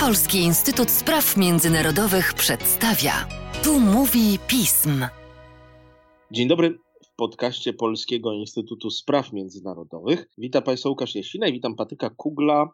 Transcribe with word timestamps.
Polski 0.00 0.38
Instytut 0.38 0.90
Spraw 0.90 1.36
Międzynarodowych 1.36 2.34
przedstawia. 2.34 3.12
Tu 3.64 3.80
mówi 3.80 4.38
pism. 4.48 5.04
Dzień 6.30 6.48
dobry. 6.48 6.78
W 7.12 7.14
podcaście 7.16 7.72
Polskiego 7.72 8.32
Instytutu 8.32 8.90
Spraw 8.90 9.32
Międzynarodowych 9.32 10.28
witam 10.38 10.62
Państwa 10.62 10.88
Łukasz 10.88 11.14
Jasina 11.14 11.48
i 11.48 11.52
witam 11.52 11.74
Patyka 11.74 12.10
Kugla, 12.10 12.68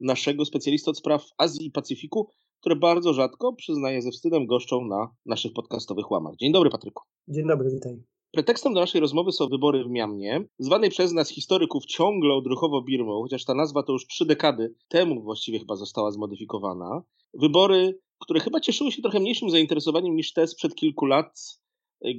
naszego 0.00 0.44
specjalisty 0.44 0.90
od 0.90 0.98
spraw 0.98 1.24
Azji 1.38 1.66
i 1.66 1.70
Pacyfiku, 1.70 2.28
które 2.60 2.76
bardzo 2.76 3.14
rzadko, 3.14 3.52
przyznaję 3.52 4.02
ze 4.02 4.10
wstydem, 4.10 4.46
goszczą 4.46 4.84
na 4.84 5.08
naszych 5.26 5.52
podcastowych 5.52 6.10
łamach. 6.10 6.36
Dzień 6.36 6.52
dobry, 6.52 6.70
Patryku. 6.70 7.02
Dzień 7.28 7.46
dobry, 7.46 7.70
witaj. 7.70 8.02
Pretekstem 8.30 8.74
do 8.74 8.80
naszej 8.80 9.00
rozmowy 9.00 9.32
są 9.32 9.48
wybory 9.48 9.84
w 9.84 9.90
Miamnie, 9.90 10.44
zwanej 10.58 10.90
przez 10.90 11.12
nas 11.12 11.30
historyków 11.30 11.86
ciągle 11.86 12.34
odruchowo 12.34 12.82
Birmą, 12.82 13.22
chociaż 13.22 13.44
ta 13.44 13.54
nazwa 13.54 13.82
to 13.82 13.92
już 13.92 14.06
trzy 14.06 14.26
dekady 14.26 14.74
temu 14.88 15.22
właściwie 15.22 15.58
chyba 15.58 15.76
została 15.76 16.10
zmodyfikowana. 16.10 17.02
Wybory, 17.34 17.98
które 18.18 18.40
chyba 18.40 18.60
cieszyły 18.60 18.92
się 18.92 19.02
trochę 19.02 19.20
mniejszym 19.20 19.50
zainteresowaniem 19.50 20.16
niż 20.16 20.32
te 20.32 20.46
sprzed 20.46 20.74
kilku 20.74 21.06
lat, 21.06 21.60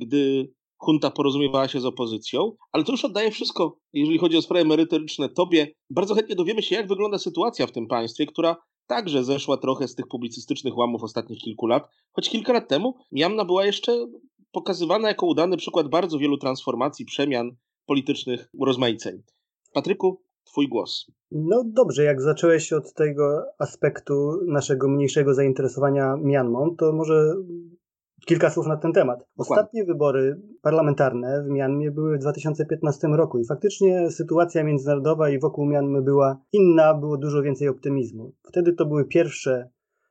gdy 0.02 0.54
junta 0.88 1.12
porozumiewała 1.12 1.68
się 1.68 1.80
z 1.80 1.86
opozycją, 1.86 2.52
ale 2.72 2.84
to 2.84 2.92
już 2.92 3.06
oddaje 3.06 3.32
wszystko, 3.32 3.78
jeżeli 3.94 4.18
chodzi 4.18 4.38
o 4.38 4.42
sprawy 4.42 4.66
merytoryczne, 4.66 5.30
tobie. 5.30 5.74
Bardzo 5.90 6.16
chętnie 6.16 6.36
dowiemy 6.36 6.62
się, 6.62 6.76
jak 6.76 6.88
wygląda 6.88 7.18
sytuacja 7.18 7.68
w 7.68 7.72
tym 7.72 7.88
państwie, 7.88 8.26
która 8.26 8.56
także 8.88 9.24
zeszła 9.24 9.58
trochę 9.58 9.88
z 9.88 9.96
tych 9.96 10.08
publicystycznych 10.08 10.78
łamów 10.78 11.04
ostatnich 11.04 11.40
kilku 11.40 11.68
lat, 11.68 11.90
choć 12.12 12.30
kilka 12.30 12.54
lat 12.54 12.68
temu 12.68 12.96
Miamna 13.12 13.46
była 13.46 13.66
jeszcze 13.66 14.06
pokazywana 14.52 15.08
jako 15.08 15.26
udany 15.26 15.58
przykład 15.58 15.88
bardzo 15.88 16.20
wielu 16.20 16.38
transformacji, 16.38 17.06
przemian 17.06 17.52
politycznych, 17.86 18.50
urozmaiceń. 18.54 19.24
Patryku, 19.74 20.22
Twój 20.50 20.68
głos. 20.68 21.06
No 21.32 21.64
dobrze, 21.66 22.04
jak 22.04 22.22
zacząłeś 22.22 22.74
od 22.74 22.94
tego 22.94 23.46
aspektu 23.60 24.40
naszego 24.48 24.88
mniejszego 24.88 25.34
zainteresowania 25.34 26.16
Mianmą, 26.22 26.76
to 26.76 26.94
może 26.94 27.36
kilka 28.26 28.50
słów 28.50 28.68
na 28.68 28.78
ten 28.78 28.94
temat. 28.94 29.20
Ostatnie 29.38 29.86
wybory 29.86 30.42
parlamentarne 30.62 31.44
w 31.44 31.50
Mianmie 31.50 31.92
były 31.92 32.18
w 32.18 32.22
2015 32.22 33.08
roku 33.08 33.40
i 33.40 33.46
faktycznie 33.46 34.12
sytuacja 34.12 34.64
międzynarodowa 34.64 35.30
i 35.30 35.40
wokół 35.40 35.66
Mianmy 35.66 36.02
była 36.02 36.42
inna, 36.52 36.94
było 36.94 37.18
dużo 37.18 37.42
więcej 37.42 37.68
optymizmu. 37.68 38.34
Wtedy 38.44 38.74
to 38.74 38.86
były 38.86 39.06
pierwsze 39.06 39.70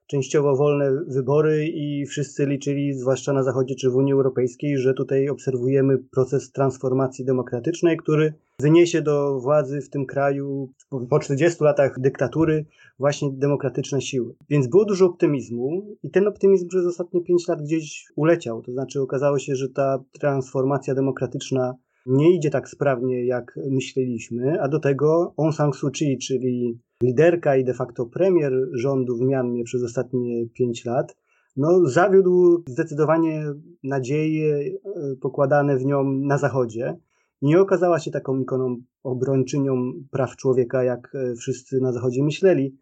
częściowo 0.08 0.56
wolne 0.56 1.04
wybory 1.06 1.66
i 1.66 2.06
wszyscy 2.06 2.46
liczyli, 2.46 2.94
zwłaszcza 2.94 3.32
na 3.32 3.42
Zachodzie 3.42 3.74
czy 3.74 3.90
w 3.90 3.96
Unii 3.96 4.12
Europejskiej, 4.12 4.78
że 4.78 4.94
tutaj 4.94 5.28
obserwujemy 5.28 5.98
proces 5.98 6.52
transformacji 6.52 7.24
demokratycznej, 7.24 7.96
który 7.96 8.34
wyniesie 8.60 9.02
do 9.02 9.40
władzy 9.40 9.80
w 9.80 9.90
tym 9.90 10.06
kraju 10.06 10.72
po 11.10 11.18
40 11.18 11.64
latach 11.64 12.00
dyktatury 12.00 12.66
właśnie 12.98 13.30
demokratyczne 13.32 14.00
siły. 14.00 14.34
Więc 14.48 14.66
było 14.66 14.84
dużo 14.84 15.06
optymizmu 15.06 15.96
i 16.02 16.10
ten 16.10 16.26
optymizm 16.26 16.68
przez 16.68 16.86
ostatnie 16.86 17.20
5 17.20 17.48
lat 17.48 17.62
gdzieś 17.62 18.04
uleciał. 18.16 18.62
To 18.62 18.72
znaczy 18.72 19.00
okazało 19.00 19.38
się, 19.38 19.56
że 19.56 19.68
ta 19.68 20.04
transformacja 20.12 20.94
demokratyczna 20.94 21.74
nie 22.08 22.36
idzie 22.36 22.50
tak 22.50 22.68
sprawnie, 22.68 23.26
jak 23.26 23.58
myśleliśmy, 23.70 24.60
a 24.60 24.68
do 24.68 24.78
tego 24.78 25.34
Aung 25.38 25.54
San 25.54 25.72
Suu 25.72 25.90
Kyi, 25.90 26.18
czyli 26.18 26.78
liderka 27.02 27.56
i 27.56 27.64
de 27.64 27.74
facto 27.74 28.06
premier 28.06 28.52
rządu 28.72 29.16
w 29.16 29.20
Mianmie 29.20 29.64
przez 29.64 29.84
ostatnie 29.84 30.46
pięć 30.46 30.84
lat, 30.84 31.16
no, 31.56 31.86
zawiódł 31.86 32.62
zdecydowanie 32.68 33.44
nadzieje 33.84 34.56
e, 34.56 35.16
pokładane 35.20 35.76
w 35.76 35.84
nią 35.84 36.04
na 36.04 36.38
Zachodzie. 36.38 36.96
Nie 37.42 37.60
okazała 37.60 37.98
się 37.98 38.10
taką 38.10 38.40
ikoną 38.40 38.76
obrończynią 39.02 39.92
praw 40.10 40.36
człowieka, 40.36 40.84
jak 40.84 41.14
e, 41.14 41.34
wszyscy 41.34 41.80
na 41.80 41.92
Zachodzie 41.92 42.22
myśleli. 42.22 42.76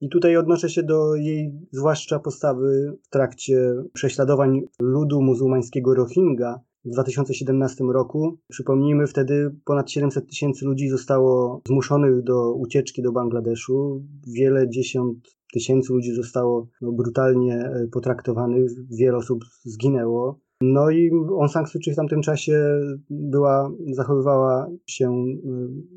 I 0.00 0.08
tutaj 0.08 0.36
odnoszę 0.36 0.68
się 0.68 0.82
do 0.82 1.14
jej 1.14 1.52
zwłaszcza 1.72 2.18
postawy 2.18 2.96
w 3.02 3.08
trakcie 3.08 3.74
prześladowań 3.92 4.60
ludu 4.80 5.22
muzułmańskiego 5.22 5.94
Rohingya, 5.94 6.54
w 6.84 6.90
2017 6.90 7.84
roku. 7.84 8.38
Przypomnijmy, 8.48 9.06
wtedy 9.06 9.54
ponad 9.64 9.90
700 9.90 10.28
tysięcy 10.28 10.64
ludzi 10.64 10.88
zostało 10.88 11.62
zmuszonych 11.66 12.22
do 12.22 12.54
ucieczki 12.54 13.02
do 13.02 13.12
Bangladeszu. 13.12 14.04
Wiele 14.26 14.68
dziesiąt 14.68 15.38
tysięcy 15.52 15.92
ludzi 15.92 16.12
zostało 16.12 16.68
no, 16.80 16.92
brutalnie 16.92 17.54
e, 17.54 17.86
potraktowanych, 17.92 18.70
wiele 18.90 19.16
osób 19.16 19.44
zginęło. 19.64 20.40
No 20.60 20.90
i 20.90 21.10
Aung 21.10 21.50
San 21.50 21.66
Suu 21.66 21.78
Kyi 21.80 21.92
w 21.92 21.96
tamtym 21.96 22.22
czasie 22.22 22.80
była, 23.10 23.72
zachowywała 23.92 24.70
się 24.86 25.10
e, 25.10 25.24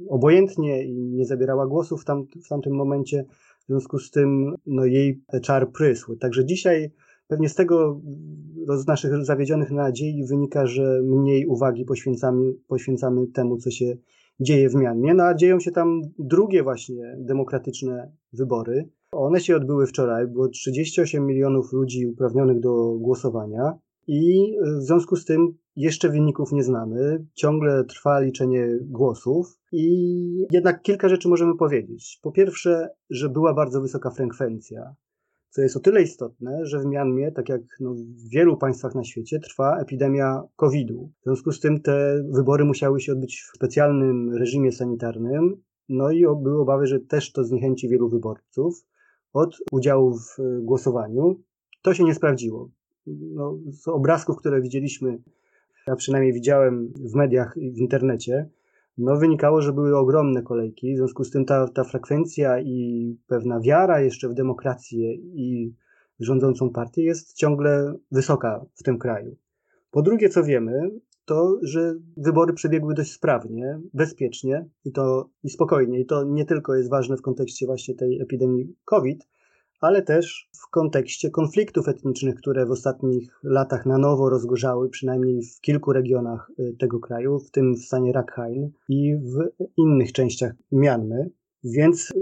obojętnie 0.09 0.83
i 0.83 0.93
nie 0.93 1.25
zabierała 1.25 1.67
głosu 1.67 1.97
w, 1.97 2.05
tam, 2.05 2.25
w 2.45 2.47
tamtym 2.47 2.73
momencie. 2.73 3.25
W 3.63 3.65
związku 3.67 3.99
z 3.99 4.11
tym 4.11 4.55
no, 4.65 4.85
jej 4.85 5.21
czar 5.41 5.71
prysł. 5.71 6.15
Także 6.15 6.45
dzisiaj 6.45 6.91
Pewnie 7.31 7.49
z 7.49 7.55
tego, 7.55 8.01
z 8.75 8.87
naszych 8.87 9.25
zawiedzionych 9.25 9.71
nadziei 9.71 10.25
wynika, 10.25 10.65
że 10.65 11.01
mniej 11.03 11.45
uwagi 11.45 11.85
poświęcamy, 11.85 12.53
poświęcamy 12.67 13.27
temu, 13.27 13.57
co 13.57 13.71
się 13.71 13.97
dzieje 14.39 14.69
w 14.69 14.75
Mianmie. 14.75 15.13
No 15.13 15.23
a 15.23 15.33
dzieją 15.33 15.59
się 15.59 15.71
tam 15.71 16.01
drugie 16.19 16.63
właśnie 16.63 17.15
demokratyczne 17.19 18.11
wybory. 18.33 18.89
One 19.11 19.39
się 19.39 19.55
odbyły 19.55 19.87
wczoraj, 19.87 20.27
było 20.27 20.47
38 20.47 21.25
milionów 21.25 21.73
ludzi 21.73 22.07
uprawnionych 22.07 22.59
do 22.59 22.95
głosowania 22.99 23.77
i 24.07 24.53
w 24.79 24.81
związku 24.81 25.15
z 25.15 25.25
tym 25.25 25.53
jeszcze 25.75 26.09
wyników 26.09 26.51
nie 26.51 26.63
znamy. 26.63 27.25
Ciągle 27.33 27.83
trwa 27.83 28.19
liczenie 28.19 28.67
głosów 28.81 29.59
i 29.71 30.47
jednak 30.51 30.81
kilka 30.81 31.09
rzeczy 31.09 31.29
możemy 31.29 31.57
powiedzieć. 31.57 32.19
Po 32.21 32.31
pierwsze, 32.31 32.89
że 33.09 33.29
była 33.29 33.53
bardzo 33.53 33.81
wysoka 33.81 34.09
frekwencja 34.09 34.95
co 35.51 35.61
jest 35.61 35.77
o 35.77 35.79
tyle 35.79 36.01
istotne, 36.01 36.65
że 36.65 36.79
w 36.79 36.85
Mianmie, 36.85 37.31
tak 37.31 37.49
jak 37.49 37.61
no, 37.79 37.93
w 37.93 38.29
wielu 38.29 38.57
państwach 38.57 38.95
na 38.95 39.03
świecie, 39.03 39.39
trwa 39.39 39.79
epidemia 39.79 40.43
COVID-u. 40.55 41.11
W 41.21 41.23
związku 41.23 41.51
z 41.51 41.59
tym 41.59 41.81
te 41.81 42.23
wybory 42.29 42.65
musiały 42.65 43.01
się 43.01 43.11
odbyć 43.11 43.41
w 43.41 43.55
specjalnym 43.55 44.33
reżimie 44.33 44.71
sanitarnym, 44.71 45.61
no 45.89 46.11
i 46.11 46.21
były 46.21 46.61
obawy, 46.61 46.87
że 46.87 46.99
też 46.99 47.31
to 47.31 47.43
zniechęci 47.43 47.89
wielu 47.89 48.09
wyborców 48.09 48.85
od 49.33 49.57
udziału 49.71 50.17
w 50.17 50.39
e, 50.39 50.61
głosowaniu. 50.61 51.39
To 51.81 51.93
się 51.93 52.03
nie 52.03 52.15
sprawdziło. 52.15 52.69
No, 53.07 53.57
z 53.67 53.87
obrazków, 53.87 54.37
które 54.37 54.61
widzieliśmy, 54.61 55.17
ja 55.87 55.95
przynajmniej 55.95 56.33
widziałem 56.33 56.93
w 56.95 57.15
mediach 57.15 57.57
i 57.57 57.71
w 57.71 57.77
internecie, 57.77 58.49
no 58.97 59.17
wynikało, 59.17 59.61
że 59.61 59.73
były 59.73 59.97
ogromne 59.97 60.41
kolejki, 60.41 60.93
w 60.93 60.97
związku 60.97 61.23
z 61.23 61.31
tym 61.31 61.45
ta, 61.45 61.67
ta 61.67 61.83
frekwencja 61.83 62.59
i 62.59 63.17
pewna 63.27 63.59
wiara 63.59 64.01
jeszcze 64.01 64.29
w 64.29 64.33
demokrację 64.33 65.13
i 65.15 65.75
rządzącą 66.19 66.69
partię 66.69 67.03
jest 67.03 67.33
ciągle 67.33 67.93
wysoka 68.11 68.65
w 68.75 68.83
tym 68.83 68.97
kraju. 68.97 69.35
Po 69.91 70.01
drugie, 70.01 70.29
co 70.29 70.43
wiemy, 70.43 70.91
to, 71.25 71.59
że 71.61 71.95
wybory 72.17 72.53
przebiegły 72.53 72.93
dość 72.93 73.11
sprawnie, 73.11 73.79
bezpiecznie 73.93 74.65
i 74.85 74.91
to 74.91 75.29
i 75.43 75.49
spokojnie. 75.49 75.99
I 75.99 76.05
to 76.05 76.23
nie 76.23 76.45
tylko 76.45 76.75
jest 76.75 76.89
ważne 76.89 77.17
w 77.17 77.21
kontekście 77.21 77.65
właśnie 77.65 77.95
tej 77.95 78.21
epidemii 78.21 78.75
COVID, 78.85 79.27
ale 79.81 80.01
też 80.01 80.49
w 80.53 80.69
kontekście 80.69 81.29
konfliktów 81.29 81.87
etnicznych, 81.87 82.35
które 82.35 82.65
w 82.65 82.71
ostatnich 82.71 83.39
latach 83.43 83.85
na 83.85 83.97
nowo 83.97 84.29
rozgorzały, 84.29 84.89
przynajmniej 84.89 85.43
w 85.43 85.61
kilku 85.61 85.93
regionach 85.93 86.51
y, 86.59 86.75
tego 86.79 86.99
kraju, 86.99 87.39
w 87.39 87.51
tym 87.51 87.75
w 87.75 87.85
stanie 87.85 88.13
Rakhine 88.13 88.69
i 88.89 89.15
w 89.15 89.65
innych 89.77 90.11
częściach 90.11 90.53
Mianmy. 90.71 91.29
Więc 91.63 92.11
y, 92.11 92.13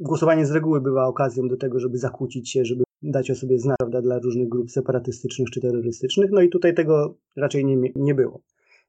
głosowanie 0.00 0.46
z 0.46 0.50
reguły 0.50 0.80
bywa 0.80 1.06
okazją 1.06 1.48
do 1.48 1.56
tego, 1.56 1.80
żeby 1.80 1.98
zakłócić 1.98 2.50
się, 2.50 2.64
żeby 2.64 2.84
dać 3.02 3.30
o 3.30 3.34
sobie 3.34 3.58
znać 3.58 3.76
prawda, 3.78 4.02
dla 4.02 4.18
różnych 4.18 4.48
grup 4.48 4.70
separatystycznych 4.70 5.50
czy 5.50 5.60
terrorystycznych. 5.60 6.30
No 6.32 6.40
i 6.40 6.48
tutaj 6.48 6.74
tego 6.74 7.16
raczej 7.36 7.64
nie, 7.64 7.92
nie 7.96 8.14
było. 8.14 8.40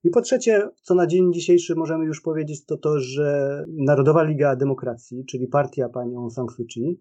I 0.03 0.09
po 0.09 0.21
trzecie, 0.21 0.69
co 0.81 0.95
na 0.95 1.07
dzień 1.07 1.33
dzisiejszy 1.33 1.75
możemy 1.75 2.05
już 2.05 2.21
powiedzieć, 2.21 2.65
to 2.65 2.77
to, 2.77 2.99
że 2.99 3.65
Narodowa 3.67 4.23
Liga 4.23 4.55
Demokracji, 4.55 5.25
czyli 5.25 5.47
partia 5.47 5.89
pani 5.89 6.15
Aung 6.15 6.33
San 6.33 6.47
Suu 6.49 6.65
Kyi, 6.65 6.99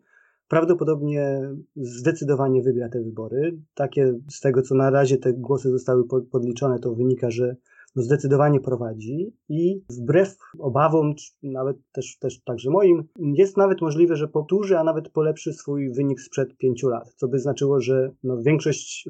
prawdopodobnie 0.48 1.40
zdecydowanie 1.76 2.62
wygra 2.62 2.88
te 2.88 3.02
wybory. 3.02 3.58
Takie 3.74 4.14
z 4.30 4.40
tego, 4.40 4.62
co 4.62 4.74
na 4.74 4.90
razie 4.90 5.18
te 5.18 5.32
głosy 5.32 5.70
zostały 5.70 6.04
podliczone, 6.30 6.78
to 6.78 6.94
wynika, 6.94 7.30
że 7.30 7.56
no 7.96 8.02
zdecydowanie 8.02 8.60
prowadzi 8.60 9.32
i 9.48 9.82
wbrew 9.90 10.36
obawom, 10.58 11.14
nawet 11.42 11.76
też, 11.92 12.18
też 12.18 12.42
także 12.42 12.70
moim, 12.70 13.04
jest 13.18 13.56
nawet 13.56 13.80
możliwe, 13.80 14.16
że 14.16 14.28
powtórzy, 14.28 14.78
a 14.78 14.84
nawet 14.84 15.08
polepszy 15.08 15.52
swój 15.52 15.92
wynik 15.92 16.20
sprzed 16.20 16.56
pięciu 16.56 16.88
lat, 16.88 17.14
co 17.16 17.28
by 17.28 17.38
znaczyło, 17.38 17.80
że 17.80 18.10
no 18.22 18.42
większość 18.42 19.08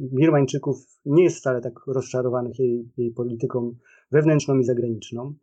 Birmańczyków 0.00 0.76
nie 1.06 1.24
jest 1.24 1.36
wcale 1.36 1.60
tak 1.60 1.74
rozczarowanych 1.86 2.58
jej, 2.58 2.88
jej 2.96 3.10
polityką 3.10 3.74
wewnętrzną 4.10 4.58
i 4.58 4.64
zagraniczną. 4.64 5.34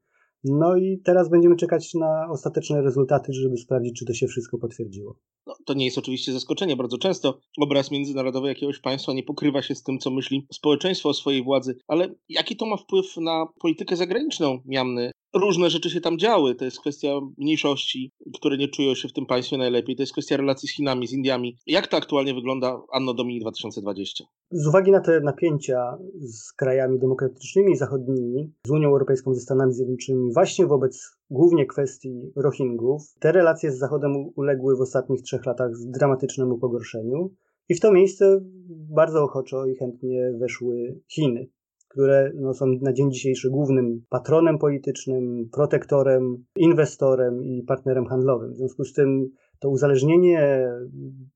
No 0.43 0.75
i 0.75 1.01
teraz 1.05 1.29
będziemy 1.29 1.55
czekać 1.55 1.93
na 1.93 2.27
ostateczne 2.29 2.81
rezultaty, 2.81 3.33
żeby 3.33 3.57
sprawdzić, 3.57 3.99
czy 3.99 4.05
to 4.05 4.13
się 4.13 4.27
wszystko 4.27 4.57
potwierdziło. 4.57 5.15
No, 5.49 5.55
to 5.65 5.73
nie 5.73 5.85
jest 5.85 5.97
oczywiście 5.97 6.33
zaskoczenie. 6.33 6.75
Bardzo 6.75 6.97
często 6.97 7.39
obraz 7.59 7.91
międzynarodowy 7.91 8.47
jakiegoś 8.47 8.79
państwa 8.79 9.13
nie 9.13 9.23
pokrywa 9.23 9.61
się 9.61 9.75
z 9.75 9.83
tym, 9.83 9.99
co 9.99 10.11
myśli 10.11 10.47
społeczeństwo 10.53 11.09
o 11.09 11.13
swojej 11.13 11.43
władzy. 11.43 11.77
Ale 11.87 12.15
jaki 12.29 12.55
to 12.55 12.65
ma 12.65 12.77
wpływ 12.77 13.17
na 13.17 13.45
politykę 13.59 13.95
zagraniczną 13.95 14.59
Miamny? 14.65 15.11
różne 15.33 15.69
rzeczy 15.69 15.89
się 15.89 16.01
tam 16.01 16.17
działy. 16.17 16.55
To 16.55 16.65
jest 16.65 16.79
kwestia 16.79 17.09
mniejszości, 17.37 18.11
które 18.35 18.57
nie 18.57 18.67
czują 18.67 18.95
się 18.95 19.07
w 19.07 19.13
tym 19.13 19.25
państwie 19.25 19.57
najlepiej. 19.57 19.95
To 19.95 20.03
jest 20.03 20.11
kwestia 20.11 20.37
relacji 20.37 20.69
z 20.69 20.75
Chinami, 20.75 21.07
z 21.07 21.13
Indiami. 21.13 21.57
Jak 21.67 21.87
to 21.87 21.97
aktualnie 21.97 22.33
wygląda 22.33 22.81
Anno 22.93 23.13
Domini 23.13 23.39
2020? 23.39 24.23
Z 24.51 24.67
uwagi 24.67 24.91
na 24.91 24.99
te 24.99 25.21
napięcia 25.21 25.97
z 26.19 26.53
krajami 26.53 26.99
demokratycznymi 26.99 27.77
zachodnimi, 27.77 28.53
z 28.67 28.69
Unią 28.69 28.89
Europejską, 28.89 29.33
ze 29.33 29.41
Stanami 29.41 29.73
Zjednoczonymi, 29.73 30.33
właśnie 30.33 30.65
wobec 30.65 31.18
głównie 31.29 31.65
kwestii 31.65 32.31
Rohingów, 32.35 33.01
te 33.19 33.31
relacje 33.31 33.71
z 33.71 33.77
Zachodem 33.77 34.11
uległy 34.35 34.77
w 34.77 34.81
ostatnich 34.81 35.21
trzech 35.21 35.45
latach 35.45 35.71
dramatycznemu 35.85 36.57
pogorszeniu. 36.57 37.33
I 37.69 37.75
w 37.75 37.79
to 37.79 37.91
miejsce 37.91 38.39
bardzo 38.69 39.23
ochoczo 39.23 39.65
i 39.65 39.75
chętnie 39.75 40.33
weszły 40.39 40.99
Chiny 41.07 41.49
które 41.89 42.31
no, 42.35 42.53
są 42.53 42.65
na 42.81 42.93
dzień 42.93 43.11
dzisiejszy 43.11 43.49
głównym 43.49 44.05
patronem 44.09 44.57
politycznym, 44.57 45.49
protektorem, 45.51 46.45
inwestorem 46.55 47.43
i 47.43 47.63
partnerem 47.63 48.05
handlowym. 48.05 48.53
W 48.53 48.57
związku 48.57 48.83
z 48.83 48.93
tym 48.93 49.29
to 49.59 49.69
uzależnienie 49.69 50.69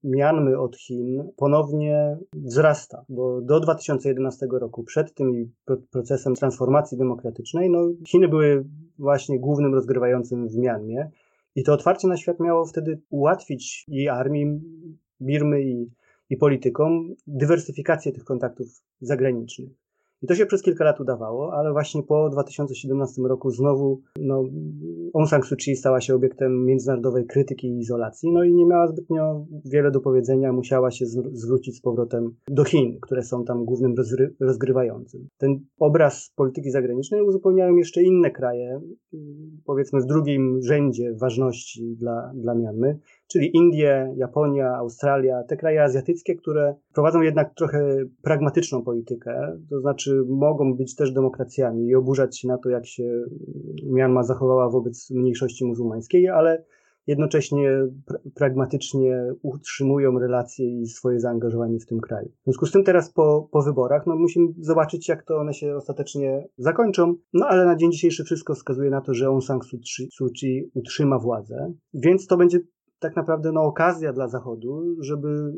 Mianmy 0.03 0.59
od 0.59 0.77
Chin 0.77 1.31
ponownie 1.35 2.17
wzrasta, 2.33 3.05
bo 3.09 3.41
do 3.41 3.59
2011 3.59 4.47
roku, 4.51 4.83
przed 4.83 5.13
tym 5.13 5.51
procesem 5.91 6.35
transformacji 6.35 6.97
demokratycznej, 6.97 7.69
no, 7.69 7.79
Chiny 8.07 8.27
były 8.27 8.65
właśnie 8.99 9.39
głównym 9.39 9.73
rozgrywającym 9.73 10.47
w 10.47 10.57
Mianmie 10.57 11.09
i 11.55 11.63
to 11.63 11.73
otwarcie 11.73 12.07
na 12.07 12.17
świat 12.17 12.39
miało 12.39 12.65
wtedy 12.65 13.01
ułatwić 13.09 13.85
i 13.87 14.09
armii 14.09 14.61
Birmy 15.21 15.61
i, 15.61 15.91
i 16.29 16.37
politykom 16.37 17.15
dywersyfikację 17.27 18.11
tych 18.11 18.23
kontaktów 18.23 18.67
zagranicznych. 19.01 19.82
I 20.23 20.27
to 20.27 20.35
się 20.35 20.45
przez 20.45 20.61
kilka 20.61 20.83
lat 20.83 20.99
udawało, 20.99 21.53
ale 21.53 21.71
właśnie 21.71 22.03
po 22.03 22.29
2017 22.29 23.21
roku 23.21 23.51
znowu 23.51 24.01
no, 24.19 24.43
Aung 25.13 25.29
San 25.29 25.43
Suu 25.43 25.55
Kyi 25.55 25.75
stała 25.75 26.01
się 26.01 26.15
obiektem 26.15 26.65
międzynarodowej 26.65 27.25
krytyki 27.25 27.67
i 27.67 27.79
izolacji, 27.79 28.31
no 28.31 28.43
i 28.43 28.53
nie 28.53 28.65
miała 28.65 28.87
zbytnio 28.87 29.45
wiele 29.65 29.91
do 29.91 29.99
powiedzenia, 29.99 30.53
musiała 30.53 30.91
się 30.91 31.05
zwrócić 31.33 31.77
z 31.77 31.81
powrotem 31.81 32.35
do 32.47 32.63
Chin, 32.63 32.99
które 33.01 33.23
są 33.23 33.45
tam 33.45 33.65
głównym 33.65 33.95
rozgrywającym. 34.39 35.27
Ten 35.37 35.59
obraz 35.79 36.31
polityki 36.35 36.71
zagranicznej 36.71 37.21
uzupełniają 37.21 37.75
jeszcze 37.75 38.03
inne 38.03 38.31
kraje, 38.31 38.81
powiedzmy 39.65 40.01
w 40.01 40.05
drugim 40.05 40.61
rzędzie 40.61 41.13
ważności 41.13 41.95
dla, 41.95 42.31
dla 42.35 42.55
Mianmy, 42.55 42.99
czyli 43.33 43.57
Indie, 43.57 44.13
Japonia, 44.15 44.75
Australia, 44.75 45.43
te 45.43 45.57
kraje 45.57 45.83
azjatyckie, 45.83 46.35
które 46.35 46.75
prowadzą 46.93 47.21
jednak 47.21 47.53
trochę 47.55 47.97
pragmatyczną 48.21 48.83
politykę, 48.83 49.59
to 49.69 49.79
znaczy 49.79 50.23
mogą 50.27 50.75
być 50.75 50.95
też 50.95 51.11
demokracjami 51.11 51.87
i 51.87 51.95
oburzać 51.95 52.39
się 52.39 52.47
na 52.47 52.57
to, 52.57 52.69
jak 52.69 52.85
się 52.85 53.23
Myanmar 53.85 54.23
zachowała 54.23 54.69
wobec 54.69 55.09
mniejszości 55.11 55.65
muzułmańskiej, 55.65 56.29
ale 56.29 56.63
jednocześnie 57.07 57.69
pr 58.05 58.21
pragmatycznie 58.35 59.33
utrzymują 59.41 60.19
relacje 60.19 60.81
i 60.81 60.85
swoje 60.85 61.19
zaangażowanie 61.19 61.79
w 61.79 61.85
tym 61.85 61.99
kraju. 61.99 62.29
W 62.29 62.43
związku 62.43 62.65
z 62.65 62.71
tym 62.71 62.83
teraz 62.83 63.13
po, 63.13 63.49
po 63.51 63.61
wyborach 63.61 64.07
no 64.07 64.15
musimy 64.15 64.47
zobaczyć, 64.59 65.09
jak 65.09 65.23
to 65.23 65.37
one 65.37 65.53
się 65.53 65.75
ostatecznie 65.75 66.47
zakończą, 66.57 67.15
no 67.33 67.47
ale 67.47 67.65
na 67.65 67.75
dzień 67.75 67.91
dzisiejszy 67.91 68.23
wszystko 68.23 68.55
wskazuje 68.55 68.89
na 68.89 69.01
to, 69.01 69.13
że 69.13 69.25
Aung 69.25 69.43
San 69.43 69.59
Suu 70.11 70.29
Kyi 70.39 70.71
utrzyma 70.73 71.19
władzę, 71.19 71.73
więc 71.93 72.27
to 72.27 72.37
będzie 72.37 72.59
tak 73.03 73.15
naprawdę 73.15 73.51
no, 73.51 73.61
okazja 73.61 74.13
dla 74.13 74.27
Zachodu, 74.27 74.95
żeby 74.99 75.53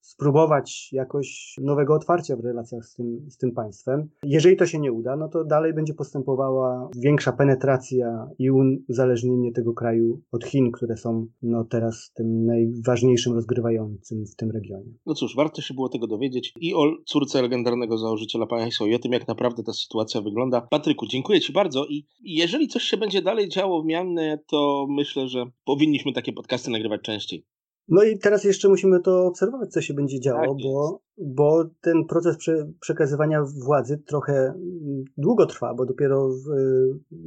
spróbować 0.00 0.88
jakoś 0.92 1.56
nowego 1.60 1.94
otwarcia 1.94 2.36
w 2.36 2.40
relacjach 2.40 2.86
z 2.86 2.94
tym, 2.94 3.30
z 3.30 3.36
tym 3.36 3.52
państwem. 3.52 4.08
Jeżeli 4.24 4.56
to 4.56 4.66
się 4.66 4.78
nie 4.78 4.92
uda, 4.92 5.16
no 5.16 5.28
to 5.28 5.44
dalej 5.44 5.74
będzie 5.74 5.94
postępowała 5.94 6.90
większa 6.96 7.32
penetracja 7.32 8.26
i 8.38 8.50
uzależnienie 8.88 9.52
tego 9.52 9.74
kraju 9.74 10.20
od 10.32 10.44
Chin, 10.44 10.72
które 10.72 10.96
są 10.96 11.26
no, 11.42 11.64
teraz 11.64 12.12
tym 12.14 12.46
najważniejszym 12.46 13.32
rozgrywającym 13.32 14.26
w 14.26 14.36
tym 14.36 14.50
regionie. 14.50 14.92
No 15.06 15.14
cóż, 15.14 15.36
warto 15.36 15.62
się 15.62 15.74
było 15.74 15.88
tego 15.88 16.06
dowiedzieć 16.06 16.52
i 16.60 16.74
o 16.74 16.84
córce 17.06 17.42
legendarnego 17.42 17.98
założyciela 17.98 18.46
państwa 18.46 18.86
i 18.86 18.94
o 18.94 18.98
tym, 18.98 19.12
jak 19.12 19.28
naprawdę 19.28 19.62
ta 19.62 19.72
sytuacja 19.72 20.20
wygląda. 20.20 20.60
Patryku, 20.60 21.06
dziękuję 21.06 21.40
Ci 21.40 21.52
bardzo 21.52 21.86
i 21.86 22.06
jeżeli 22.20 22.68
coś 22.68 22.82
się 22.82 22.96
będzie 22.96 23.22
dalej 23.22 23.48
działo 23.48 23.82
w 23.82 23.86
Miannie, 23.86 24.38
to 24.46 24.86
myślę, 24.88 25.28
że 25.28 25.44
powinniśmy 25.64 26.12
takie 26.12 26.32
podcasty 26.32 26.70
nagrywać 26.70 27.00
częściej. 27.02 27.44
No 27.90 28.02
i 28.02 28.18
teraz 28.18 28.44
jeszcze 28.44 28.68
musimy 28.68 29.00
to 29.00 29.26
obserwować, 29.26 29.72
co 29.72 29.80
się 29.80 29.94
będzie 29.94 30.20
działo, 30.20 30.40
tak 30.40 30.64
bo, 30.64 31.00
bo 31.18 31.64
ten 31.80 32.04
proces 32.04 32.36
prze, 32.36 32.72
przekazywania 32.80 33.42
władzy 33.64 33.98
trochę 34.06 34.32
mm, 34.32 35.04
długo 35.16 35.46
trwa, 35.46 35.74
bo 35.74 35.86
dopiero 35.86 36.28
w 36.28 36.44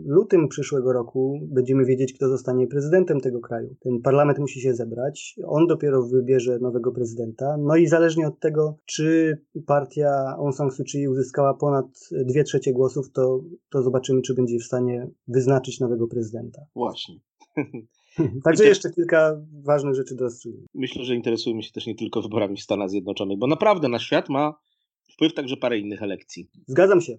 lutym 0.05 0.47
przyszłego 0.47 0.93
roku 0.93 1.39
będziemy 1.51 1.85
wiedzieć, 1.85 2.13
kto 2.13 2.29
zostanie 2.29 2.67
prezydentem 2.67 3.19
tego 3.19 3.39
kraju. 3.39 3.75
Ten 3.79 4.01
parlament 4.01 4.39
musi 4.39 4.61
się 4.61 4.73
zebrać, 4.73 5.35
on 5.45 5.67
dopiero 5.67 6.03
wybierze 6.03 6.59
nowego 6.59 6.91
prezydenta, 6.91 7.57
no 7.59 7.75
i 7.75 7.87
zależnie 7.87 8.27
od 8.27 8.39
tego, 8.39 8.77
czy 8.85 9.37
partia 9.65 10.35
Aung 10.37 10.55
San 10.55 10.71
Suu 10.71 10.83
Kyi 10.83 11.07
uzyskała 11.07 11.53
ponad 11.53 11.85
dwie 12.11 12.43
trzecie 12.43 12.73
głosów, 12.73 13.11
to, 13.11 13.43
to 13.71 13.83
zobaczymy, 13.83 14.21
czy 14.21 14.33
będzie 14.33 14.59
w 14.59 14.63
stanie 14.63 15.07
wyznaczyć 15.27 15.79
nowego 15.79 16.07
prezydenta. 16.07 16.61
Właśnie. 16.75 17.15
Także 18.45 18.65
jeszcze 18.65 18.89
kilka 18.91 19.41
ważnych 19.63 19.95
rzeczy 19.95 20.15
do 20.15 20.23
rozstrzygnięcia. 20.23 20.67
Myślę, 20.73 21.03
że 21.03 21.15
interesujemy 21.15 21.63
się 21.63 21.71
też 21.71 21.87
nie 21.87 21.95
tylko 21.95 22.21
wyborami 22.21 22.57
w 22.57 22.61
Stanach 22.61 22.89
Zjednoczonych, 22.89 23.37
bo 23.37 23.47
naprawdę 23.47 23.87
na 23.89 23.99
świat 23.99 24.29
ma 24.29 24.53
wpływ 25.13 25.33
także 25.33 25.57
parę 25.57 25.79
innych 25.79 26.01
elekcji. 26.01 26.49
Zgadzam 26.67 27.01
się. 27.01 27.17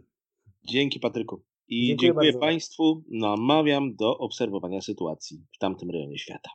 Dzięki 0.64 1.00
Patryku. 1.00 1.42
I 1.68 1.86
dziękuję, 1.86 2.08
dziękuję 2.08 2.32
Państwu. 2.32 3.02
Namawiam 3.10 3.94
do 3.96 4.18
obserwowania 4.18 4.80
sytuacji 4.80 5.46
w 5.52 5.58
tamtym 5.58 5.90
rejonie 5.90 6.18
świata. 6.18 6.50